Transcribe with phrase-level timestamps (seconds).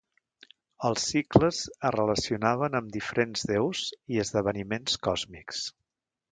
[0.87, 3.85] Els cicles es relacionaven amb diferents déus
[4.17, 5.65] i esdeveniments còsmics.